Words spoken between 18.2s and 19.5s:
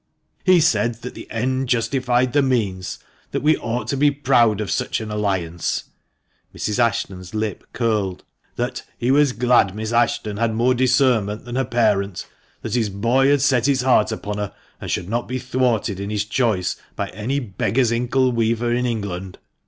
weaver in England.'